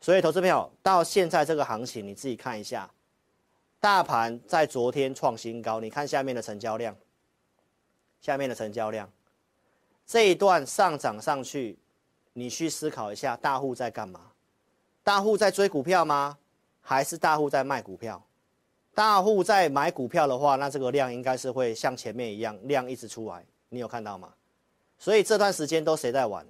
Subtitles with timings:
[0.00, 2.90] 所以，投资朋友到现在这个行情，你自己看一下，
[3.78, 6.96] 大盘在昨天创新高，你看下面的成交量，
[8.22, 9.10] 下面的成交量，
[10.06, 11.78] 这一段上涨上去，
[12.32, 14.32] 你去思考一下，大户在干嘛？
[15.02, 16.38] 大户在追股票吗？
[16.80, 18.22] 还是大户在卖股票？
[18.94, 24.32] 大户在买股票的话，那这个量应该是会像前面一样，量一直出来，你有看到吗？
[24.98, 26.46] 所以这段时间都谁在玩？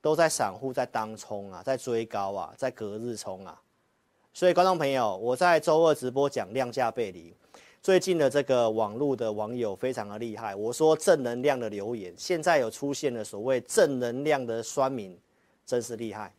[0.00, 3.60] 都在散户在当冲啊，在追高啊，在隔日冲啊。
[4.32, 7.34] 所以观众朋友，我在周二直播讲量价背离。
[7.82, 15.18] 最近的这个网络的网友非常的厉害，我说正能量的留言，现在有出现了所谓正能量的酸民，
[15.64, 16.32] 真是厉害，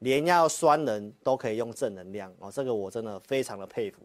[0.00, 4.02] 连要酸人都可以用正能量哦，这个我真的非常的佩服。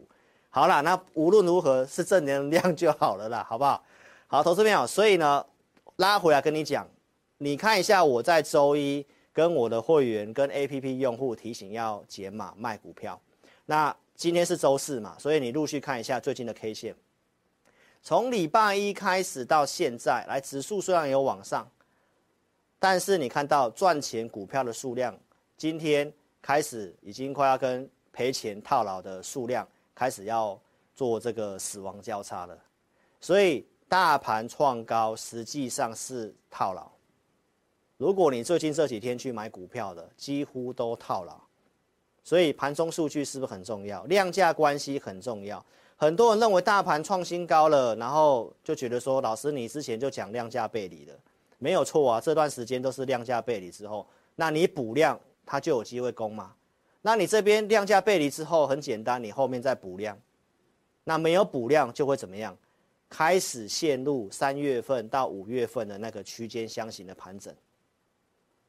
[0.50, 3.84] 好啦，那无论如何是正能量就好了啦，好不好？
[4.28, 5.44] 好，投资朋友，所以呢，
[5.96, 6.88] 拉回来跟你讲。
[7.44, 13.20] 你看一下，我在周一跟我的会员、跟 APP 用户提醒要解码卖股票。
[13.66, 16.96] 那今天是周四嘛，所以你陆续看一下最近的 K 线。
[18.02, 21.70] 从礼拜一开始到现在，来指数虽然有往上，
[22.80, 25.14] 但是你看到赚钱股票的数量，
[25.58, 26.10] 今天
[26.42, 30.58] 开始已经快要跟赔钱套牢的数量开始要
[30.96, 32.58] 做这个死亡交叉了。
[33.20, 36.90] 所以大盘创高实际上是套牢。
[38.04, 41.40] 如果你最近这几天去买股票的，几乎都套牢，
[42.22, 44.04] 所以盘中数据是不是很重要？
[44.08, 45.66] 量价关系很重要。
[45.96, 51.14] 很多人认为大盘创新高了，然后就觉得说，老师你之前就讲量价背离了，
[51.60, 52.20] 没有错啊。
[52.20, 56.54] 这段时间都是量价背离之后，那你补量，它就有机会攻嘛。
[57.04, 60.20] 那你这边量价背离之后，很简单，你后面再补量，
[61.06, 62.54] 那没有补量就会怎么样？
[63.10, 67.56] 开始陷入三月份到五月份的那个区间箱型的盘整。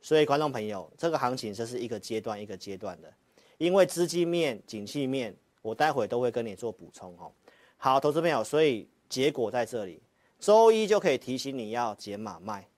[0.05, 3.10] 所以，观众朋友，这个行情这是一个阶段一个阶段的，
[3.56, 7.33] 因为资金面、景气面，我待会都会跟你做补充哦。
[7.78, 10.02] 好，投资朋友，所以结果在这里，
[10.38, 12.68] 周一就可以提醒你要减码卖，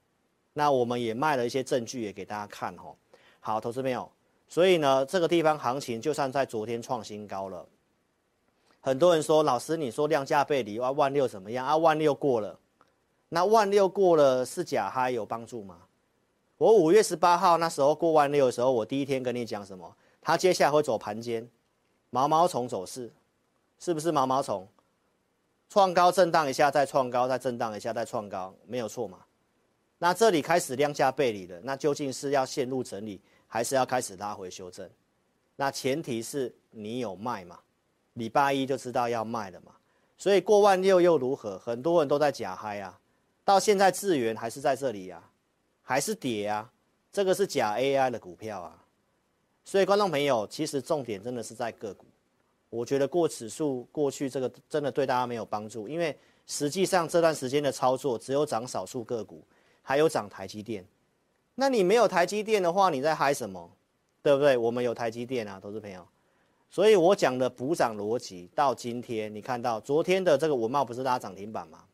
[0.53, 2.95] 那我们也卖了一些证据也给大家看哦。
[3.41, 4.09] 好，投资朋友，
[4.47, 7.67] 所以呢，这个地方行情就算在昨天创新高了，
[8.81, 11.77] 很多人说老师，你说量价背离啊，万六怎么样啊？
[11.77, 12.57] 万六过了，
[13.29, 15.83] 那万六过了是假嗨有帮助吗？
[16.59, 19.95] 我五月十八号那时候过万六的时候，我第一天跟你讲什么？
[20.21, 21.47] 它接下来会走盘间，
[22.11, 23.13] 毛毛虫走势，
[23.79, 24.67] 是不是毛毛虫？
[25.69, 29.19] 创高震荡一下，再创高，再震荡一下，再创高，没有错嘛？
[29.99, 34.89] 那这里开始量价背离了，那究竟是要陷入整理，还是要开始拉回修正？
[35.57, 37.59] 那前提是你有卖嘛？
[38.15, 39.73] 礼拜一就知道要卖了嘛？
[40.17, 41.59] 所以过万六又如何？
[41.59, 42.99] 很多人都在假嗨啊，
[43.45, 45.23] 到现在智源还是在这里呀、
[45.89, 46.69] 还是跌啊，
[47.13, 48.77] 这个是假 AI 的股票啊，
[49.65, 52.05] 所以观众朋友，其实重点真的是在个股。
[52.71, 59.41] 我觉得过指数过去这个真的对大家没有帮助，因为实际上这段时间的操作只有涨少数个股，
[59.81, 60.85] 还有涨台积电。
[61.55, 63.71] 那你没有台积电的话，你在嗨什么？
[64.25, 64.57] 对不对？
[64.57, 66.05] 我们有台积电啊，投资朋友。
[66.69, 71.85] 所以我讲的补涨逻辑到今天，你看到昨天的这个文茂不是拉涨停板吗？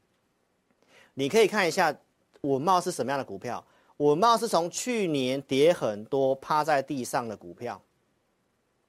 [1.12, 1.94] 你可以看一下
[2.40, 3.62] 文茂是什么样的股票。
[4.02, 7.80] 稳茂是从去年跌很多趴在地上的股票，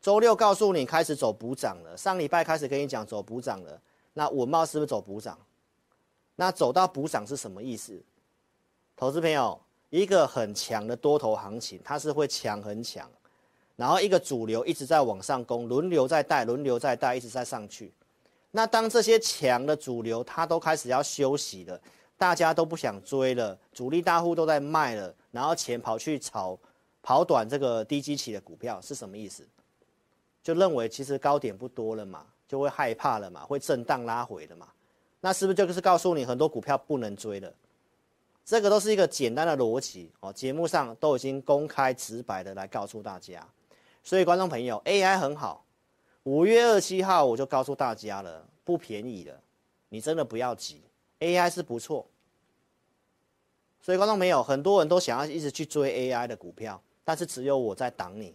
[0.02, 3.80] 周六告诉你开始走补涨了，上礼拜开始跟你讲走补涨了，
[4.14, 5.38] 那稳茂是不是走补涨？
[6.36, 8.02] 那走到补涨是什么意思？
[8.98, 13.08] 投资朋友，一个很强的多头行情，它是会强很强，
[13.76, 17.94] 然后一个主流一直在往上攻，轮流在带，轮流在带，一直在上去。
[18.50, 21.80] 那当这些强的主流它都开始要休息了。
[22.24, 26.58] 大家都不想追了，主力大户都在卖了，然后钱跑去炒，
[27.02, 29.46] 跑短这个低基期的股票是什么意思？
[30.42, 34.70] 就认为其实高点不多了嘛，就会害怕了嘛，会震荡拉回的嘛。
[35.20, 37.54] 那是不是就是告诉你很多股票不能追了？
[38.46, 43.46] 这个都是一个简单的逻辑哦，节目上都已经公开直白的来告诉大家。
[44.02, 45.66] 所以观众朋友，AI 很好，
[46.24, 49.38] 五月二七号我就告诉大家了，不便宜了，
[49.90, 50.82] 你真的不要急。
[51.20, 52.06] AI 是不错，
[53.84, 58.34] 所以观众朋友，很多人都想要一直去追 AI 的股票，但是只有我在挡你，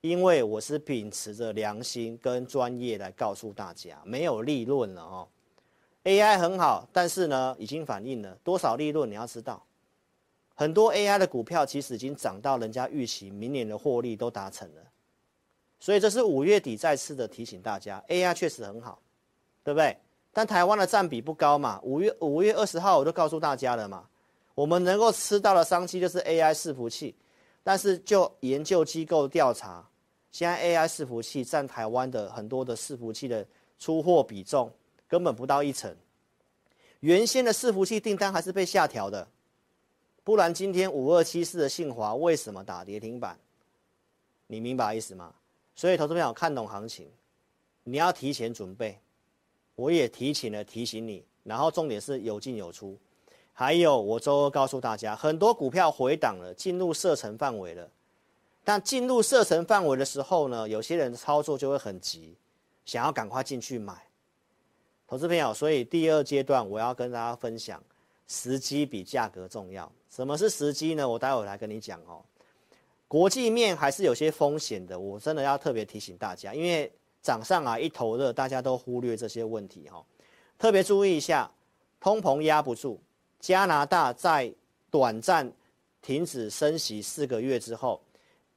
[0.00, 5.28] 因为我是秉持着良心跟专业来告诉大家，没有利润了哦。
[6.02, 9.08] AI 很好，但是呢，已经反映了多少利润？
[9.08, 9.64] 你要知道，
[10.56, 14.82] 很多 AI 的股票其实已经涨到人家预期明年的获利都达成了，
[15.78, 19.00] 所以这是五月底再次的提醒大家，AI 确实很好，
[19.62, 19.96] 对不对？
[20.32, 24.04] 但台湾的占比不高嘛，五月五月二十号我就告诉大家了嘛，
[24.58, 27.14] 我们能够吃到的商机就是 AI 伺服器，
[27.62, 29.88] 但是就研究机构调查，
[30.32, 33.46] 现在 AI 伺服器占台湾的很多的伺服器的
[33.78, 34.68] 出货比重
[35.06, 35.94] 根本不到一成，
[36.98, 39.28] 原先的伺服器订单还是被下调的，
[40.24, 43.38] 不然今天五二七四的信华为什么打跌停板？
[44.48, 45.32] 你明白意思吗？
[45.76, 47.08] 所以投资朋友看懂行情，
[47.84, 48.98] 你要提前准备，
[49.76, 52.98] 我也提前的提醒你，然后重点是有进有出，
[53.58, 57.90] 还有我周二告诉大家，很多股票回档了，进入射程范围了。
[58.62, 62.36] 但进入射程范围的时候呢，有些人操作就会很急，
[62.84, 64.00] 想要赶快进去买。
[65.08, 67.82] 投资朋友，所以第二阶段我要跟大家分享，
[68.28, 69.90] 时机比价格重要。
[70.08, 71.08] 什么是时机呢？
[71.08, 72.22] 我待会来跟你讲哦。
[73.08, 80.00] 国际面还是有些风险的，我真的要特别提醒大家，因为涨上啊一头热，大家都忽略这些问题哈。
[80.56, 81.50] 特别注意一下，
[81.98, 83.00] 通膨压不住，
[83.40, 84.52] 加拿大在
[84.90, 85.52] 短暂
[86.02, 88.00] 停止升息四个月之后。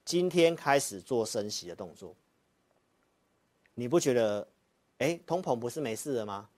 [0.03, 2.13] 今天开始做升息的动作，
[3.75, 4.45] 你不觉得？
[4.97, 6.49] 哎，通膨不是没事了吗？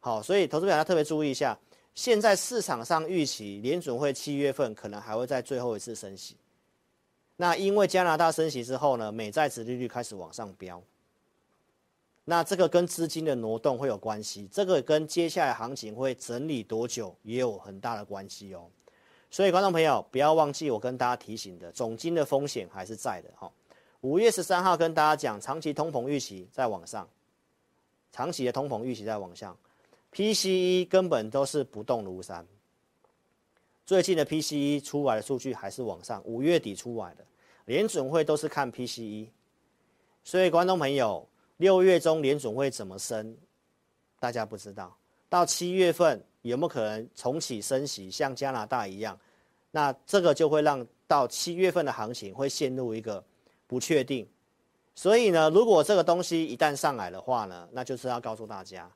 [0.00, 1.58] 好，所以投资者要特别注意一下。
[1.94, 6.36] 现在市场上预期联准会七月份可能还会在最后一次升息。
[7.36, 10.80] 那因为加拿大升息之后呢，美债殖利率开始往上飙。
[12.30, 18.70] 那这个跟资金的挪动会有关系，这个跟接下来行情会整理多久也有很大的关系哦。
[19.32, 23.50] 所以，观众朋友不要忘记我跟大家提醒的，总经的风险还是在的哈。
[24.02, 27.08] 五月十三号跟大家讲，长期通膨预期在往上，
[28.12, 29.56] 长期的通膨预期在往上
[30.12, 32.46] ，PCE 根本都是不动如山。
[33.84, 37.24] 最近的 PCE 出来的数据还是往上，五月底出来的，
[37.64, 39.26] 联准会都是看 PCE。
[40.22, 41.26] 所以，观众朋友，
[41.60, 43.36] 六月中联准会怎么升，
[44.18, 44.96] 大家不知道，
[45.28, 46.20] 到七月份。
[46.42, 49.20] 有没有可能重启升息，像加拿大一样？
[49.70, 53.22] 那这个就会让到七月份的行情会陷入一个
[53.66, 54.26] 不确定。
[54.94, 58.90] 所以呢，如果这个东西一旦上来的话呢，那就是要告诉大家，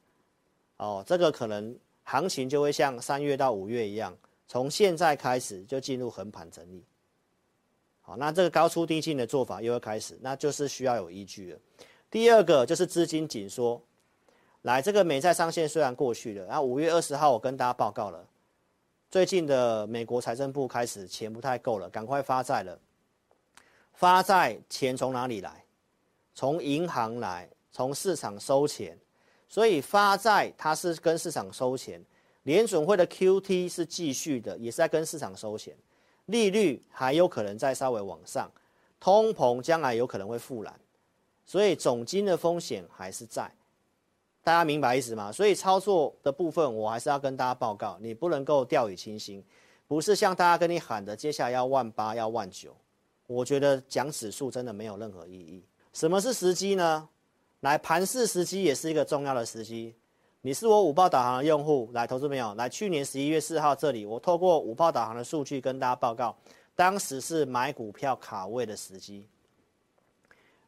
[0.78, 4.16] 哦，这个可能行情就会像三月到五月一样，
[4.49, 6.82] 从现在开始就进入横盘整理。
[8.00, 11.58] 好，那这个高出低进的做法又要开始，那就是需要有依据了。
[12.14, 13.82] 第二个就是资金紧缩。
[14.62, 18.25] 来，这个美债上限虽然过去了，然后五月二十号我跟大家报告了，
[19.11, 22.78] 最近的美国财政部开始钱不太够了，赶快发债了。
[23.94, 25.64] 发债钱从哪里来？
[26.37, 28.96] 从银行来，从市场收钱。
[29.49, 32.00] 所以发债它是跟市场收钱，
[32.44, 35.76] 联准会的 QT 是继续的，也是在跟市场收钱，
[36.26, 38.49] 利率还有可能再稍微往上，
[39.00, 40.72] 通膨将来有可能会复燃，
[41.44, 43.50] 所以总金的风险还是在。
[44.43, 45.32] 大家明白意思吗？
[45.32, 49.43] 所以操作的部分，我还是要跟大家报告，你不能够掉以轻心，
[49.87, 52.76] 不是像大家跟你喊的，接下来要万八要万九，
[53.26, 55.64] 我觉得讲指数真的没有任何意义。
[55.94, 57.08] 什么是时机呢？
[57.61, 59.94] 来，盘市时机也是一个重要的时机。
[60.43, 66.37] 你是我五报导航的用户，来，投资朋友，来，去年十一月四号这里，我透过五报导航的数据跟大家报告，
[66.76, 69.26] 当时是买股票卡位的时机，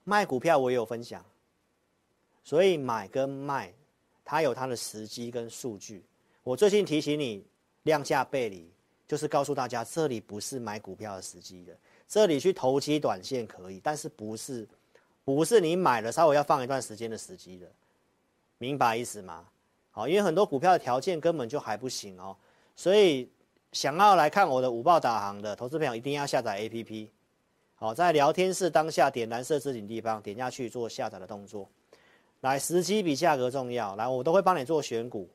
[0.08, 1.24] 卖股票我也有分享。
[2.44, 3.74] 所以买跟卖，
[4.24, 6.04] 它有它的时机跟数据。
[6.44, 7.44] 我最近提醒你，
[7.82, 8.70] 量价背离，
[9.08, 11.76] 就是告诉大家，这里不是买股票的时机的。
[12.06, 14.64] 这里去投机短线可以，但是不是，
[15.24, 17.66] 不是你买了稍微要放一段时间的时机的，
[18.58, 19.44] 明白意思吗？
[19.90, 22.36] 好，因为很多股票的条件根本就还不行哦。
[22.76, 23.28] 所以
[23.72, 27.08] 想要来看我的午报导航的投资朋友，一定要下载 APP。
[27.78, 31.68] 好，在聊天室当下点蓝色置顶地方，点下去做下载的动作。
[32.40, 33.94] 来，时机比价格重要。
[33.96, 35.28] 来，我都会帮你做选股。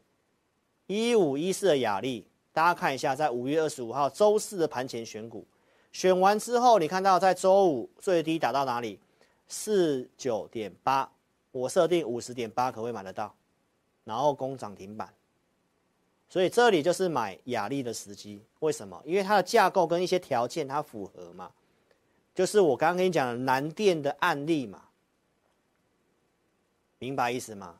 [0.88, 5.45] 一五一四的雅力，大家看一下，在五月二十五号周四的盘前选股，
[5.91, 9.00] 选完之后，你看到在周五最低打到哪里？
[9.48, 11.07] 四九点八，
[11.51, 13.31] 我设定五十点八，可不可以买得到？
[14.03, 15.13] 然后攻涨停板。
[16.27, 18.41] 所以这里就是买雅力的时机。
[18.62, 19.00] 为什么？
[19.05, 21.51] 因为它的架构跟一些条件它符合嘛，
[22.34, 24.84] 就是我刚刚跟你讲的南电的案例嘛。
[27.00, 27.80] 明白意思吗？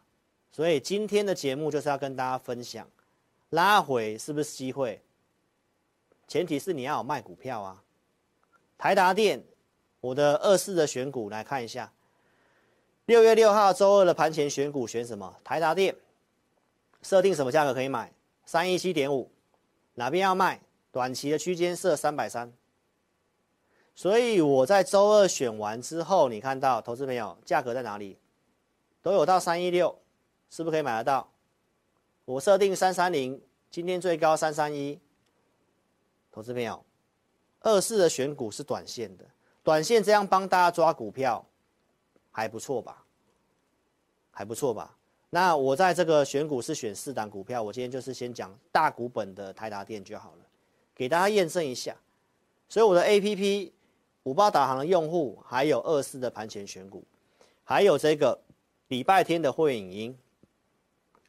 [0.51, 2.88] 所以今天的节目就是要跟大家分享，
[3.51, 5.01] 拉回是不是机会？
[6.27, 7.84] 前提是你要有卖股票啊。
[8.77, 9.43] 台达电，
[10.00, 11.93] 我的二四的选股来看一下，
[13.05, 15.38] 六月六号周二的盘前选股选什么？
[15.43, 15.96] 台达电，
[17.03, 18.12] 设定什么价格可以买？
[18.46, 19.31] 三一七点五，
[19.93, 20.60] 哪边要卖？
[20.91, 22.51] 短期的区间设三百三。
[23.93, 28.17] 所以我在周二选完之后，你看到投资朋友价格在哪里？
[29.01, 29.98] 都有到三一六，
[30.50, 31.29] 是不是可以买得到？
[32.25, 35.00] 我设定三三零，今天最高三三一。
[36.31, 36.83] 投资朋友，
[37.60, 39.25] 二四的选股是短线的，
[39.63, 41.45] 短线这样帮大家抓股票，
[42.31, 43.03] 还不错吧？
[44.31, 44.95] 还不错吧？
[45.29, 50.45] 那我在这个选股是选四档股票，我今天就是先讲大股本的台达电就好了，
[50.95, 51.95] 给大家验证一下。
[52.69, 53.71] 所以我的 APP
[54.23, 57.03] 五八导航的用户，还有二四的盘前选股，
[57.63, 58.39] 还有这个
[58.89, 60.17] 礼拜天的会影音，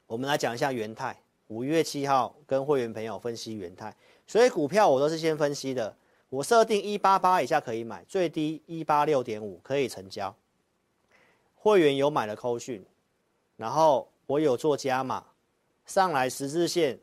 [0.06, 1.18] 我们来讲一下元泰。
[1.48, 3.94] 五月七号跟会员朋友分析元泰，
[4.26, 5.94] 所以股票我都是先分析的。
[6.30, 10.34] 我设定一八八以下可以买，最低一八六点五可以成交。
[11.54, 12.82] 会员有买的扣讯，
[13.56, 15.26] 然后我有做加码，
[15.84, 16.98] 上来十字线。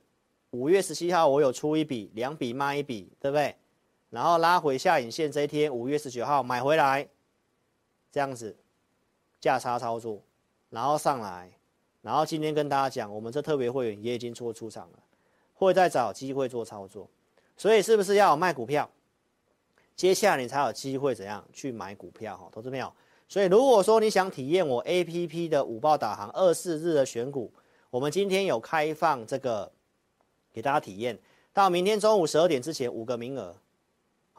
[0.50, 3.55] 五月十七号我有出一笔，两笔卖一笔，对不对？
[4.10, 7.08] 然后拉回下影线这一天，五月十九号买回来，
[8.12, 8.58] 这样子
[9.39, 10.22] 价差操作，
[10.70, 11.51] 然后上来。
[12.01, 15.00] 然后今天跟大家讲，我们这特别会员也已经做出场了，
[15.54, 17.10] 会再找机会做操作，
[17.58, 18.89] 所以是不是要卖股票？
[19.96, 22.38] 接下来你才有机会怎样去买股票？
[22.38, 22.92] 哈，投资朋友。
[23.28, 27.54] 所以如果说你想体验我 APP 的五报导航二四日的选股，
[27.92, 29.72] 我们今天有开放这个
[30.51, 31.20] 给大家体验，
[31.54, 33.56] 到明天中午十二点之前五个名额。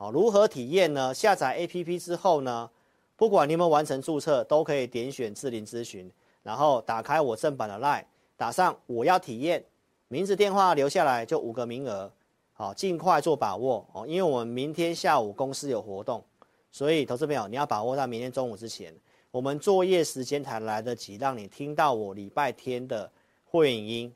[0.01, 1.13] 好，如何体验呢？
[1.13, 2.71] 下载 APP 之后呢，
[3.17, 6.11] 不管你有没有完成注册，都可以点选智霖咨询。
[6.43, 8.03] 然后打开我正版的 LINE，
[8.35, 9.63] 打上我要体验，
[10.09, 12.11] 名字电话留下来，就五个名额，
[12.55, 16.25] 好，尽快做把握哦，因为我们明天下午公司有活动，
[16.73, 18.95] 所以投资朋友你要把握到明天中午之前，
[19.31, 23.13] 我们作业时间才来得及让你听到我礼拜天的
[23.45, 24.15] 会影音，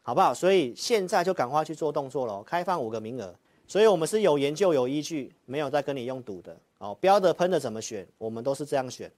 [0.00, 0.32] 好不好？
[0.32, 3.34] 所以现在就赶快去做动作了，开放五个名额，
[3.66, 9.10] 所以我们是有研究有依据，没有在跟你用赌的哦，标的喷的怎么选，我们都是这样选，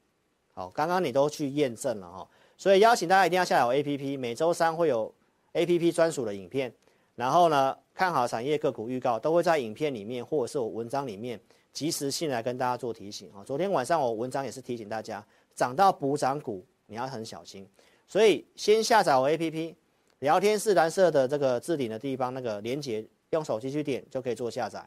[0.55, 2.29] 好，刚刚你都去验证了哈。
[2.57, 5.12] 所以邀请大家一定要下载我 APP，每周三会有
[5.53, 6.73] APP 专属的影片，
[7.15, 11.38] 然后呢，看好产业个股预告都会在影片里面或者是我文章里面
[11.73, 13.45] 及时性来跟大家做提醒啊。
[13.45, 15.23] 昨天晚上我文章也是提醒大家，
[15.55, 17.69] 涨到补涨股你要很小心，
[18.07, 19.75] 所以先下载我 APP，
[20.21, 23.05] 聊天室蓝色的这个置顶的地方那个连接，
[23.37, 24.85] 用手机去点就可以做下载。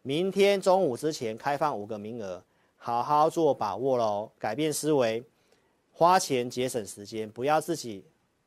[0.00, 2.42] 明天中午之前开放五个名额，
[2.76, 5.22] 好好做把握喽，改变思维。
[5.92, 8.04] 花钱节省时间，不要自己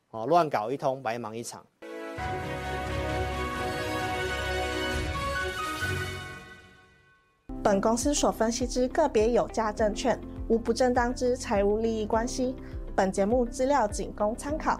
[0.10, 1.66] 哦乱搞一通，白忙一场。
[7.64, 12.56] 本公司所分析之个别有价证券，无不正当之财务利益关系。
[12.96, 14.80] 本节目资料仅供参考，